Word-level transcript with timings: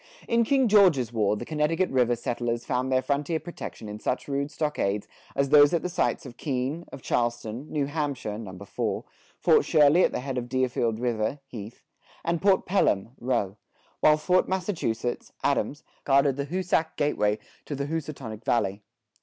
[72:1] 0.23 0.27
In 0.29 0.43
King 0.45 0.67
George's 0.67 1.13
War, 1.13 1.37
the 1.37 1.45
Connecticut 1.45 1.91
River 1.91 2.15
settlers 2.15 2.65
found 2.65 2.91
their 2.91 3.03
frontier 3.03 3.39
protection 3.39 3.87
in 3.87 3.99
such 3.99 4.27
rude 4.27 4.49
stockades 4.49 5.07
as 5.35 5.49
those 5.49 5.75
at 5.75 5.83
the 5.83 5.89
sites 5.89 6.25
of 6.25 6.37
Keene, 6.37 6.85
of 6.91 7.03
Charlestown, 7.03 7.71
New 7.71 7.85
Hampshire 7.85 8.39
(Number 8.39 8.65
Four), 8.65 9.03
Fort 9.37 9.63
Shirley 9.63 10.03
at 10.03 10.11
the 10.11 10.21
head 10.21 10.39
of 10.39 10.49
Deerfield 10.49 10.97
River 10.99 11.37
(Heath), 11.45 11.83
and 12.25 12.41
Fort 12.41 12.65
Pelham 12.65 13.09
(Rowe); 13.19 13.57
while 13.99 14.17
Fort 14.17 14.47
Massachusetts 14.49 15.33
(Adams) 15.43 15.83
guarded 16.03 16.35
the 16.35 16.45
Hoosac 16.47 16.97
gateway 16.97 17.37
to 17.65 17.75
the 17.75 17.85
Hoosatonic 17.85 18.43
Valley. 18.43 18.81